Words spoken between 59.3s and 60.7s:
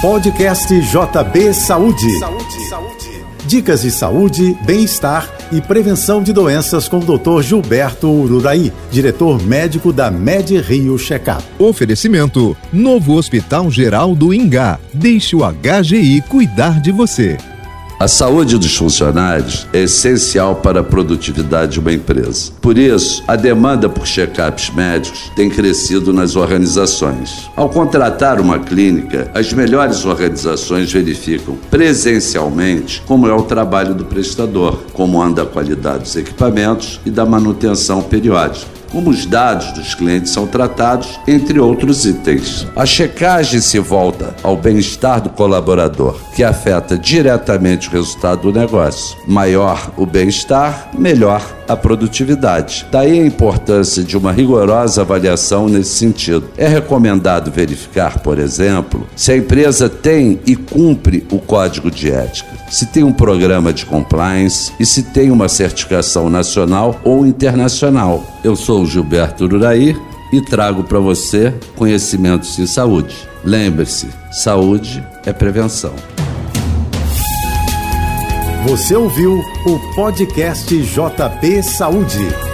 a empresa tem e